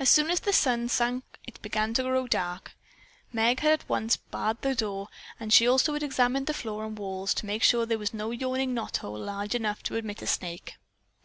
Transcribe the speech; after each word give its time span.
As 0.00 0.08
soon 0.10 0.30
as 0.30 0.40
the 0.40 0.52
sun 0.52 0.88
sank 0.88 1.22
it 1.46 1.62
began 1.62 1.94
to 1.94 2.02
grow 2.02 2.26
dark. 2.26 2.72
Meg 3.32 3.60
had 3.60 3.70
at 3.72 3.88
once 3.88 4.16
barred 4.16 4.60
the 4.62 4.74
door, 4.74 5.10
and 5.38 5.56
also 5.64 5.92
she 5.92 5.94
had 5.94 6.02
examined 6.02 6.48
the 6.48 6.52
floor 6.52 6.84
and 6.84 6.98
walls 6.98 7.32
to 7.34 7.46
be 7.46 7.60
sure 7.60 7.82
that 7.86 7.90
there 7.90 7.98
was 7.98 8.12
no 8.12 8.32
yawning 8.32 8.74
knothole 8.74 9.20
large 9.24 9.54
enough 9.54 9.80
to 9.84 9.94
admit 9.94 10.22
a 10.22 10.26
snake. 10.26 10.74